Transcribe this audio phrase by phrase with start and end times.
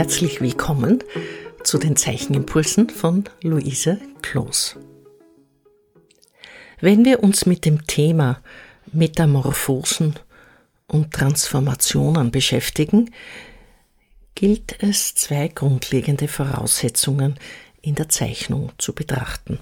[0.00, 1.04] Herzlich willkommen
[1.62, 4.76] zu den Zeichenimpulsen von Luise Kloos.
[6.80, 8.40] Wenn wir uns mit dem Thema
[8.92, 10.18] Metamorphosen
[10.86, 13.10] und Transformationen beschäftigen,
[14.34, 17.38] gilt es zwei grundlegende Voraussetzungen
[17.82, 19.58] in der Zeichnung zu betrachten.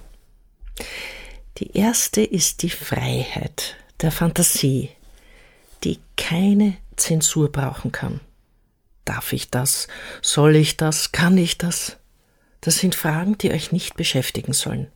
[1.57, 4.91] Die erste ist die Freiheit der Fantasie,
[5.83, 8.21] die keine Zensur brauchen kann.
[9.09, 9.89] Darf ich das?
[10.21, 11.13] Soll ich das?
[11.13, 11.97] Kann ich das?
[12.61, 14.89] Das sind Fragen, die euch nicht beschäftigen sollen.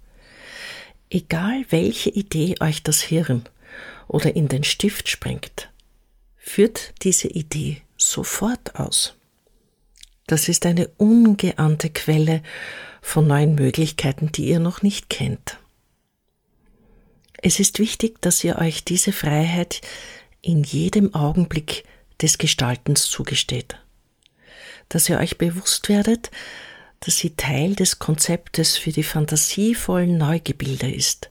[1.09, 3.49] Egal welche Idee euch das Hirn
[4.09, 5.71] oder in den Stift springt,
[6.37, 9.15] führt diese Idee sofort aus.
[10.27, 12.43] Das ist eine ungeahnte Quelle
[13.01, 15.57] von neuen Möglichkeiten, die ihr noch nicht kennt.
[17.39, 19.81] Es ist wichtig, dass ihr euch diese Freiheit
[20.43, 21.85] in jedem Augenblick
[22.21, 23.79] des Gestaltens zugesteht
[24.93, 26.31] dass ihr euch bewusst werdet,
[27.01, 31.31] dass sie Teil des Konzeptes für die fantasievollen Neugebilde ist,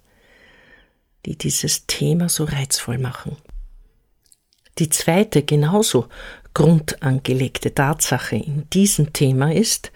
[1.27, 3.37] die dieses Thema so reizvoll machen.
[4.79, 6.07] Die zweite, genauso
[6.55, 9.91] grundangelegte Tatsache in diesem Thema ist,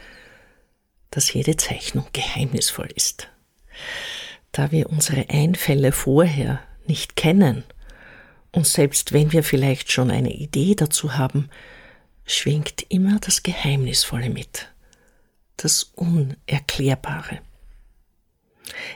[1.09, 3.29] dass jede Zeichnung geheimnisvoll ist.
[4.51, 7.63] Da wir unsere Einfälle vorher nicht kennen
[8.51, 11.49] und selbst wenn wir vielleicht schon eine Idee dazu haben,
[12.25, 14.73] schwingt immer das Geheimnisvolle mit,
[15.57, 17.39] das Unerklärbare.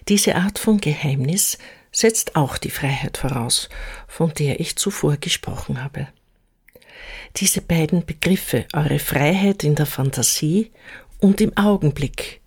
[0.08, 1.58] Diese Art von Geheimnis
[1.91, 3.69] setzt auch die Freiheit voraus,
[4.08, 6.08] von der ich zuvor gesprochen habe.
[7.38, 10.71] Diese beiden Begriffe, eure Freiheit in der Fantasie
[11.19, 12.41] und im Augenblick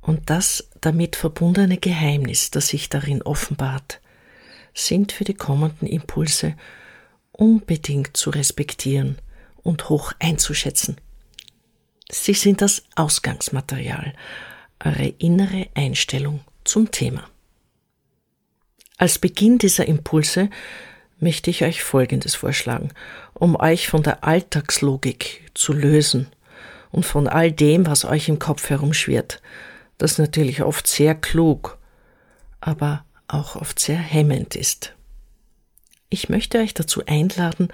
[0.00, 4.00] und das damit verbundene Geheimnis, das sich darin offenbart,
[4.72, 6.54] sind für die kommenden Impulse
[7.32, 9.18] unbedingt zu respektieren
[9.66, 10.96] und hoch einzuschätzen.
[12.10, 14.12] Sie sind das Ausgangsmaterial,
[14.84, 17.28] eure innere Einstellung zum Thema.
[18.96, 20.50] Als Beginn dieser Impulse
[21.18, 22.92] möchte ich euch Folgendes vorschlagen,
[23.34, 26.28] um euch von der Alltagslogik zu lösen
[26.92, 29.42] und von all dem, was euch im Kopf herumschwirrt,
[29.98, 31.78] das natürlich oft sehr klug,
[32.60, 34.94] aber auch oft sehr hemmend ist.
[36.08, 37.68] Ich möchte euch dazu einladen,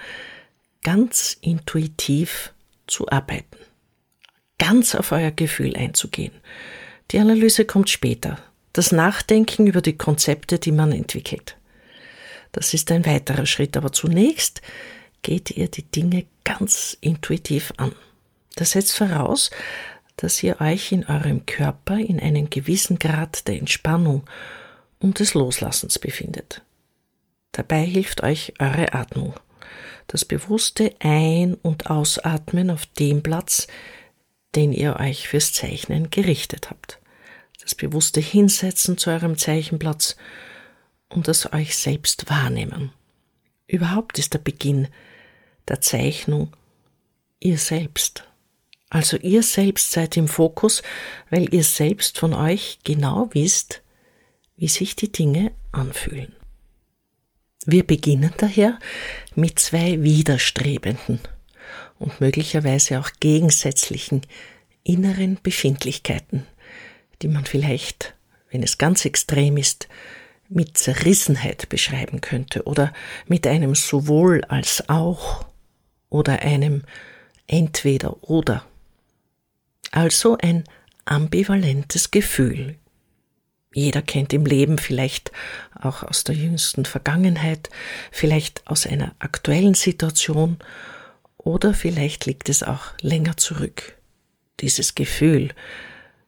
[0.83, 2.53] ganz intuitiv
[2.87, 3.57] zu arbeiten,
[4.59, 6.33] ganz auf euer Gefühl einzugehen.
[7.11, 8.39] Die Analyse kommt später,
[8.73, 11.57] das Nachdenken über die Konzepte, die man entwickelt.
[12.53, 14.61] Das ist ein weiterer Schritt, aber zunächst
[15.23, 17.93] geht ihr die Dinge ganz intuitiv an.
[18.57, 19.51] Das setzt voraus,
[20.17, 24.25] dass ihr euch in eurem Körper in einem gewissen Grad der Entspannung
[24.99, 26.63] und des Loslassens befindet.
[27.53, 29.35] Dabei hilft euch eure Atmung
[30.07, 33.67] das bewusste Ein- und Ausatmen auf dem Platz,
[34.55, 36.99] den ihr euch fürs Zeichnen gerichtet habt.
[37.63, 40.17] Das bewusste Hinsetzen zu eurem Zeichenplatz
[41.09, 42.93] und das euch selbst wahrnehmen.
[43.67, 44.89] Überhaupt ist der Beginn
[45.69, 46.53] der Zeichnung
[47.41, 48.25] ihr selbst.
[48.91, 50.83] Also ihr selbst seid im Fokus,
[51.31, 53.83] weil ihr selbst von euch genau wisst,
[54.57, 56.35] wie sich die Dinge anfühlen.
[57.65, 58.79] Wir beginnen daher
[59.35, 61.21] mit zwei widerstrebenden
[61.99, 64.23] und möglicherweise auch gegensätzlichen
[64.83, 66.47] inneren Befindlichkeiten,
[67.23, 68.15] die man vielleicht,
[68.51, 69.89] wenn es ganz extrem ist,
[70.49, 72.93] mit Zerrissenheit beschreiben könnte oder
[73.27, 75.45] mit einem sowohl als auch
[76.11, 76.83] oder einem
[77.47, 78.67] entweder oder.
[79.93, 80.65] Also ein
[81.05, 82.77] ambivalentes Gefühl
[83.75, 85.33] jeder kennt im Leben vielleicht
[85.81, 87.71] auch aus der jüngsten Vergangenheit,
[88.11, 90.59] vielleicht aus einer aktuellen Situation
[91.39, 93.99] oder vielleicht liegt es auch länger zurück.
[94.61, 95.51] Dieses Gefühl,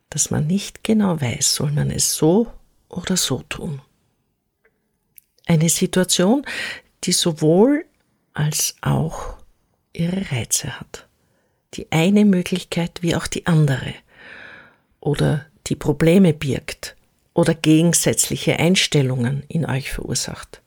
[0.09, 2.51] dass man nicht genau weiß, soll man es so
[2.89, 3.81] oder so tun.
[5.45, 6.45] Eine Situation,
[7.03, 7.85] die sowohl
[8.33, 9.37] als auch
[9.93, 11.07] ihre Reize hat.
[11.75, 13.93] Die eine Möglichkeit wie auch die andere.
[14.99, 16.95] Oder die Probleme birgt
[17.35, 20.61] oder gegensätzliche Einstellungen in euch verursacht.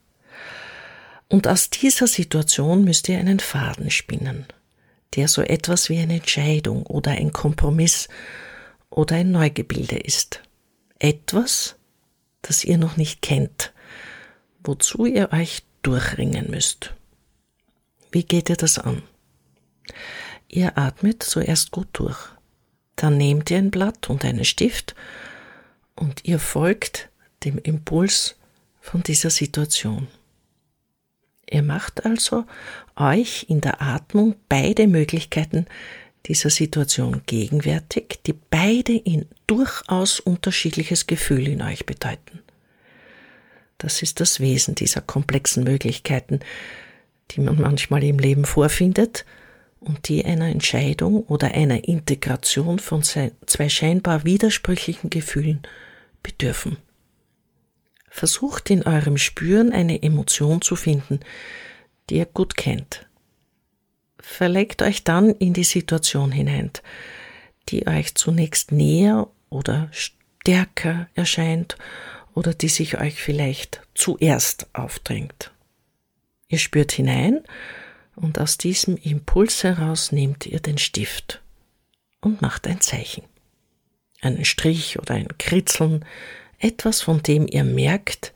[1.28, 4.46] Und aus dieser Situation müsst ihr einen Faden spinnen,
[5.16, 8.08] der so etwas wie eine Entscheidung oder ein Kompromiss
[8.90, 10.42] oder ein Neugebilde ist.
[10.98, 11.76] Etwas,
[12.42, 13.72] das ihr noch nicht kennt,
[14.62, 16.94] wozu ihr euch durchringen müsst.
[18.12, 19.02] Wie geht ihr das an?
[20.48, 22.18] Ihr atmet zuerst gut durch.
[22.96, 24.94] Dann nehmt ihr ein Blatt und einen Stift
[25.98, 27.08] und ihr folgt
[27.44, 28.36] dem Impuls
[28.80, 30.08] von dieser Situation.
[31.50, 32.44] Ihr macht also
[32.96, 35.66] euch in der Atmung beide Möglichkeiten,
[36.26, 42.40] dieser Situation gegenwärtig, die beide in durchaus unterschiedliches Gefühl in euch bedeuten.
[43.78, 46.40] Das ist das Wesen dieser komplexen Möglichkeiten,
[47.30, 49.24] die man manchmal im Leben vorfindet
[49.80, 55.62] und die einer Entscheidung oder einer Integration von zwei scheinbar widersprüchlichen Gefühlen
[56.22, 56.78] bedürfen.
[58.08, 61.20] Versucht in eurem Spüren eine Emotion zu finden,
[62.10, 63.06] die ihr gut kennt.
[64.18, 66.70] Verlegt euch dann in die Situation hinein,
[67.68, 71.76] die euch zunächst näher oder stärker erscheint
[72.34, 75.52] oder die sich euch vielleicht zuerst aufdrängt.
[76.48, 77.44] Ihr spürt hinein
[78.16, 81.42] und aus diesem Impuls heraus nehmt ihr den Stift
[82.20, 83.24] und macht ein Zeichen.
[84.20, 86.04] Einen Strich oder ein Kritzeln,
[86.58, 88.32] etwas, von dem ihr merkt,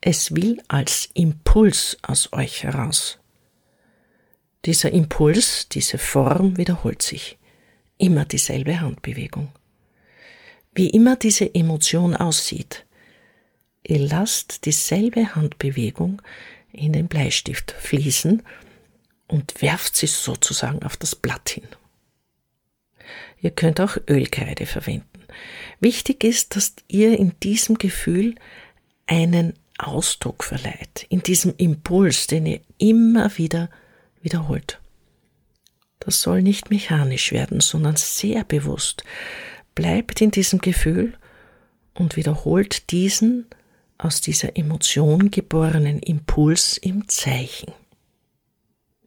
[0.00, 3.18] es will als Impuls aus euch heraus.
[4.64, 7.38] Dieser Impuls, diese Form wiederholt sich.
[7.96, 9.50] Immer dieselbe Handbewegung.
[10.74, 12.84] Wie immer diese Emotion aussieht,
[13.82, 16.22] ihr lasst dieselbe Handbewegung
[16.72, 18.42] in den Bleistift fließen
[19.26, 21.66] und werft sie sozusagen auf das Blatt hin.
[23.40, 25.06] Ihr könnt auch Ölkreide verwenden.
[25.80, 28.34] Wichtig ist, dass ihr in diesem Gefühl
[29.06, 33.70] einen Ausdruck verleiht, in diesem Impuls, den ihr immer wieder
[34.20, 34.80] wiederholt.
[36.00, 39.04] Das soll nicht mechanisch werden, sondern sehr bewusst.
[39.74, 41.14] Bleibt in diesem Gefühl
[41.94, 43.46] und wiederholt diesen
[43.98, 47.72] aus dieser Emotion geborenen Impuls im Zeichen.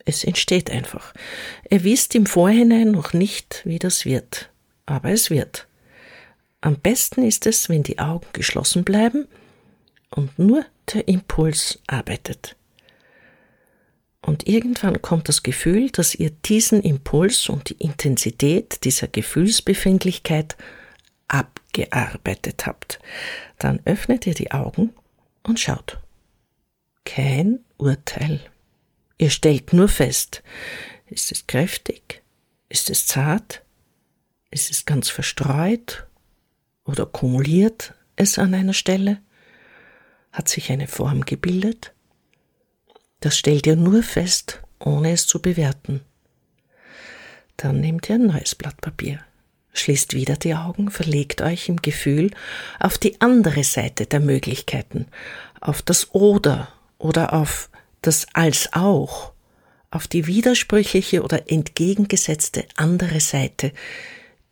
[0.06, 1.14] Es entsteht einfach.
[1.70, 4.50] Ihr wisst im Vorhinein noch nicht, wie das wird,
[4.86, 5.68] aber es wird.
[6.62, 9.28] Am besten ist es, wenn die Augen geschlossen bleiben
[10.10, 12.56] und nur der Impuls arbeitet.
[14.22, 20.56] Und irgendwann kommt das Gefühl, dass ihr diesen Impuls und die Intensität dieser Gefühlsbefindlichkeit
[21.28, 23.00] abgearbeitet habt.
[23.58, 24.94] Dann öffnet ihr die Augen
[25.42, 25.98] und schaut.
[27.04, 28.42] Kein Urteil.
[29.22, 30.42] Ihr stellt nur fest,
[31.06, 32.24] ist es kräftig?
[32.70, 33.62] Ist es zart?
[34.50, 36.08] Ist es ganz verstreut?
[36.86, 39.22] Oder kumuliert es an einer Stelle?
[40.32, 41.94] Hat sich eine Form gebildet?
[43.20, 46.02] Das stellt ihr nur fest, ohne es zu bewerten.
[47.58, 49.20] Dann nehmt ihr ein neues Blatt Papier,
[49.74, 52.32] schließt wieder die Augen, verlegt euch im Gefühl
[52.80, 55.06] auf die andere Seite der Möglichkeiten,
[55.60, 57.70] auf das Oder oder auf
[58.02, 59.34] das als auch
[59.92, 63.72] auf die widersprüchliche oder entgegengesetzte andere Seite,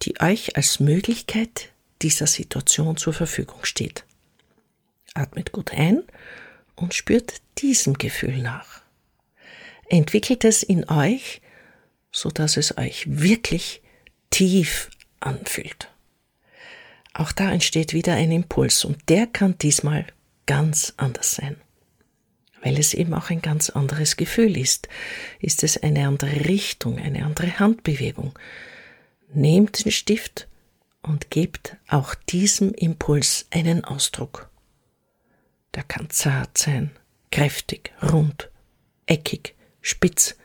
[0.01, 1.69] die euch als Möglichkeit
[2.01, 4.05] dieser Situation zur Verfügung steht.
[5.13, 6.03] Atmet gut ein
[6.75, 8.81] und spürt diesem Gefühl nach.
[9.87, 11.41] Entwickelt es in euch,
[12.11, 13.81] so dass es euch wirklich
[14.29, 15.89] tief anfühlt.
[17.13, 20.05] Auch da entsteht wieder ein Impuls und der kann diesmal
[20.45, 21.59] ganz anders sein
[22.61, 24.87] weil es eben auch ein ganz anderes Gefühl ist.
[25.39, 28.37] Ist es eine andere Richtung, eine andere Handbewegung.
[29.33, 30.47] Nehmt den Stift
[31.01, 34.49] und gebt auch diesem Impuls einen Ausdruck.
[35.75, 36.91] Der kann zart sein,
[37.31, 38.49] kräftig, rund,
[39.05, 40.35] eckig, spitz,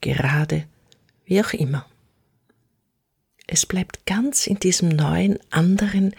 [0.00, 0.66] gerade,
[1.24, 1.86] wie auch immer.
[3.46, 6.14] Es bleibt ganz in diesem neuen, anderen,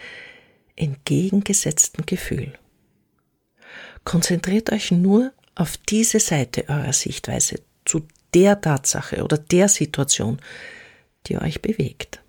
[0.76, 2.52] entgegengesetzten Gefühl.
[4.04, 10.38] Konzentriert euch nur auf diese Seite eurer Sichtweise zu der Tatsache oder der Situation,
[11.26, 12.20] die euch bewegt.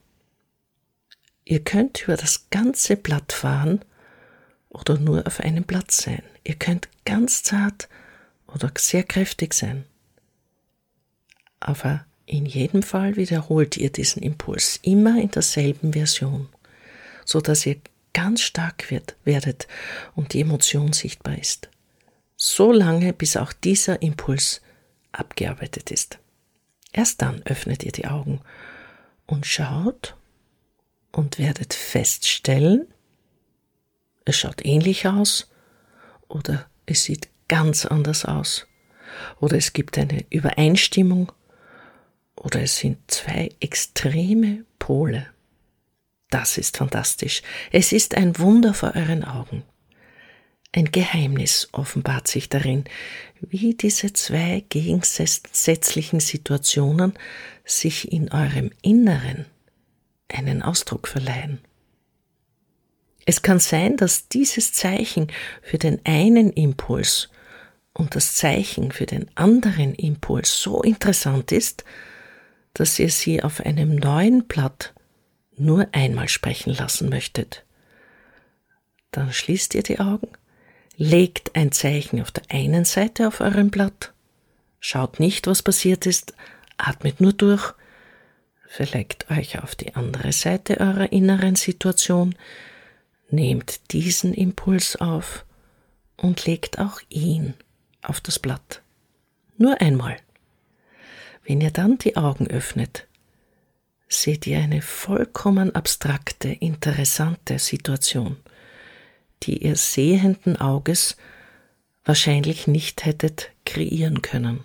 [1.45, 3.83] Ihr könnt über das ganze Blatt fahren
[4.69, 6.23] oder nur auf einem Blatt sein.
[6.43, 7.89] Ihr könnt ganz zart
[8.47, 9.85] oder sehr kräftig sein.
[11.59, 16.49] Aber in jedem Fall wiederholt ihr diesen Impuls immer in derselben Version,
[17.25, 17.77] so dass ihr
[18.13, 19.67] ganz stark wird, werdet
[20.15, 21.69] und die Emotion sichtbar ist
[22.37, 24.61] so lange, bis auch dieser Impuls
[25.11, 26.19] abgearbeitet ist.
[26.93, 28.41] Erst dann öffnet ihr die Augen
[29.25, 30.15] und schaut
[31.11, 32.87] und werdet feststellen,
[34.23, 35.49] es schaut ähnlich aus
[36.27, 38.67] oder es sieht ganz anders aus
[39.39, 41.31] oder es gibt eine Übereinstimmung
[42.35, 45.27] oder es sind zwei extreme Pole.
[46.29, 47.41] Das ist fantastisch.
[47.71, 49.63] Es ist ein Wunder vor euren Augen.
[50.77, 52.83] Ein Geheimnis offenbart sich darin,
[53.41, 57.13] wie diese zwei gegensätzlichen Situationen
[57.65, 59.47] sich in eurem Inneren
[60.27, 61.57] einen Ausdruck verleihen.
[63.25, 65.31] Es kann sein, dass dieses Zeichen
[65.63, 67.29] für den einen Impuls
[67.93, 71.85] und das Zeichen für den anderen Impuls so interessant ist,
[72.75, 74.93] dass ihr sie auf einem neuen Blatt
[75.57, 77.65] nur einmal sprechen lassen möchtet.
[79.09, 80.36] Dann schließt ihr die Augen,
[80.97, 84.13] legt ein Zeichen auf der einen Seite auf eurem Blatt,
[84.79, 86.33] schaut nicht, was passiert ist,
[86.77, 87.73] atmet nur durch,
[88.67, 92.35] verlegt euch auf die andere Seite eurer inneren Situation,
[93.29, 95.45] nehmt diesen Impuls auf
[96.17, 97.53] und legt auch ihn
[98.01, 98.81] auf das Blatt.
[99.57, 100.17] Nur einmal.
[101.43, 103.07] Wenn ihr dann die Augen öffnet,
[104.09, 108.37] seht ihr eine vollkommen abstrakte, interessante Situation,
[109.43, 111.17] die ihr sehenden Auges
[112.05, 114.63] wahrscheinlich nicht hättet kreieren können.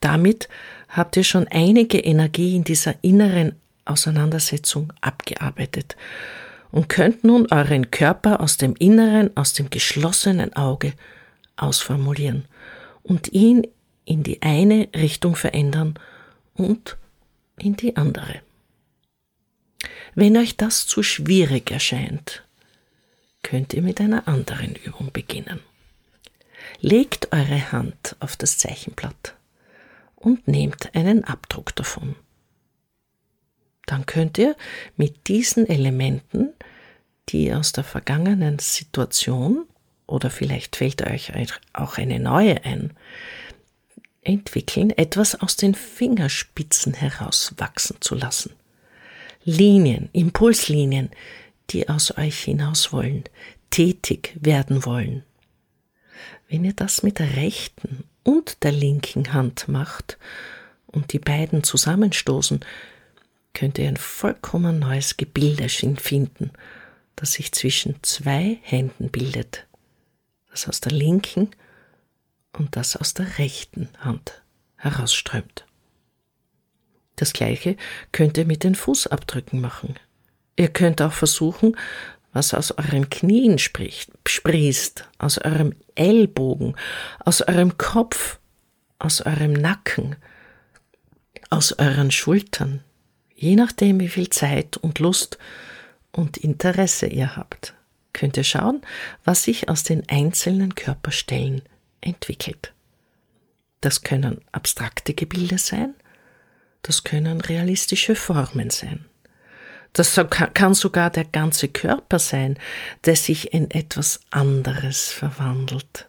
[0.00, 0.48] Damit
[0.88, 5.96] habt ihr schon einige Energie in dieser inneren Auseinandersetzung abgearbeitet
[6.70, 10.92] und könnt nun euren Körper aus dem inneren, aus dem geschlossenen Auge
[11.56, 12.44] ausformulieren
[13.02, 13.66] und ihn
[14.04, 15.94] in die eine Richtung verändern
[16.54, 16.96] und
[17.58, 18.40] in die andere.
[20.14, 22.43] Wenn euch das zu schwierig erscheint,
[23.44, 25.60] könnt ihr mit einer anderen Übung beginnen.
[26.80, 29.36] Legt eure Hand auf das Zeichenblatt
[30.16, 32.16] und nehmt einen Abdruck davon.
[33.86, 34.56] Dann könnt ihr
[34.96, 36.48] mit diesen Elementen,
[37.28, 39.66] die aus der vergangenen Situation
[40.06, 41.32] oder vielleicht fällt euch
[41.72, 42.92] auch eine neue ein,
[44.22, 48.54] entwickeln, etwas aus den Fingerspitzen heraus wachsen zu lassen.
[49.44, 51.10] Linien, Impulslinien,
[51.70, 53.24] die aus euch hinaus wollen,
[53.70, 55.24] tätig werden wollen.
[56.48, 60.18] Wenn ihr das mit der rechten und der linken Hand macht
[60.86, 62.60] und die beiden zusammenstoßen,
[63.52, 66.50] könnt ihr ein vollkommen neues Gebilde finden,
[67.16, 69.66] das sich zwischen zwei Händen bildet.
[70.50, 71.50] Das aus der linken
[72.52, 74.42] und das aus der rechten Hand
[74.76, 75.66] herausströmt.
[77.16, 77.76] Das gleiche
[78.12, 79.94] könnt ihr mit den Fußabdrücken machen.
[80.56, 81.76] Ihr könnt auch versuchen,
[82.32, 86.76] was aus euren Knien spricht, sprießt, aus eurem Ellbogen,
[87.20, 88.38] aus eurem Kopf,
[88.98, 90.16] aus eurem Nacken,
[91.50, 92.82] aus euren Schultern,
[93.34, 95.38] je nachdem, wie viel Zeit und Lust
[96.10, 97.74] und Interesse ihr habt,
[98.12, 98.82] könnt ihr schauen,
[99.24, 101.62] was sich aus den einzelnen Körperstellen
[102.00, 102.72] entwickelt.
[103.80, 105.94] Das können abstrakte Gebilde sein,
[106.82, 109.04] das können realistische Formen sein.
[109.94, 110.20] Das
[110.54, 112.58] kann sogar der ganze Körper sein,
[113.04, 116.08] der sich in etwas anderes verwandelt,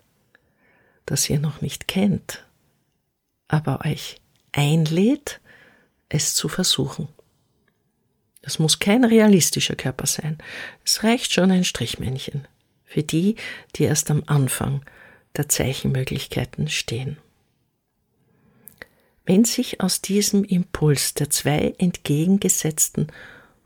[1.06, 2.44] das ihr noch nicht kennt,
[3.48, 4.20] aber euch
[4.52, 5.40] einlädt,
[6.10, 7.10] es zu versuchen.
[8.42, 10.40] Es muss kein realistischer Körper sein.
[10.84, 12.48] Es reicht schon ein Strichmännchen
[12.86, 13.36] für die,
[13.76, 14.84] die erst am Anfang
[15.38, 17.18] der Zeichenmöglichkeiten stehen.
[19.28, 23.12] Wenn sich aus diesem Impuls der zwei entgegengesetzten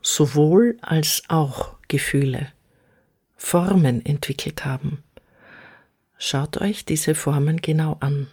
[0.02, 2.52] sowohl als auch Gefühle
[3.36, 5.02] Formen entwickelt haben,
[6.18, 8.28] schaut euch diese Formen genau an,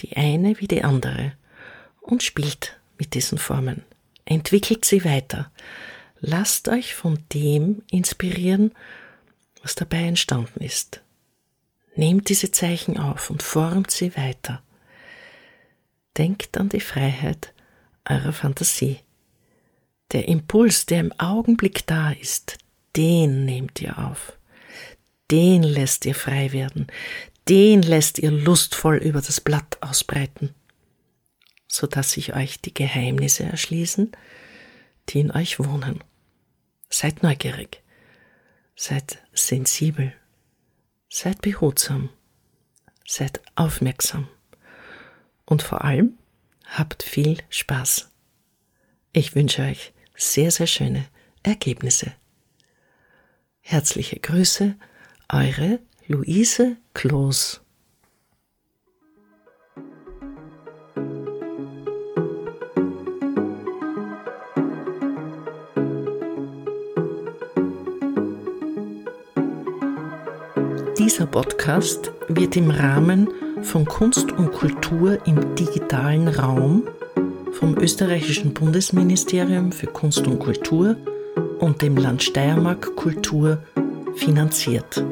[0.00, 1.32] die eine wie die andere,
[2.00, 3.84] und spielt mit diesen Formen,
[4.24, 5.50] entwickelt sie weiter,
[6.20, 8.72] lasst euch von dem inspirieren,
[9.62, 11.02] was dabei entstanden ist.
[11.94, 14.62] Nehmt diese Zeichen auf und formt sie weiter.
[16.16, 17.52] Denkt an die Freiheit
[18.08, 19.00] eurer Fantasie.
[20.12, 22.58] Der Impuls, der im Augenblick da ist,
[22.96, 24.38] den nehmt ihr auf.
[25.30, 26.86] Den lässt ihr frei werden.
[27.48, 30.54] Den lässt ihr lustvoll über das Blatt ausbreiten,
[31.66, 34.12] so dass sich euch die Geheimnisse erschließen,
[35.08, 36.02] die in euch wohnen.
[36.88, 37.82] Seid neugierig.
[38.76, 40.14] Seid sensibel
[41.10, 42.10] Seid behutsam,
[43.06, 44.28] seid aufmerksam
[45.46, 46.18] und vor allem
[46.66, 48.10] habt viel Spaß.
[49.14, 51.06] Ich wünsche euch sehr, sehr schöne
[51.42, 52.12] Ergebnisse.
[53.60, 54.74] Herzliche Grüße,
[55.32, 57.60] eure Luise Kloß.
[70.98, 73.28] Dieser Podcast wird im Rahmen
[73.62, 76.88] von Kunst und Kultur im digitalen Raum
[77.58, 80.94] vom österreichischen Bundesministerium für Kunst und Kultur
[81.58, 83.64] und dem Land Steiermark Kultur
[84.14, 85.04] finanziert.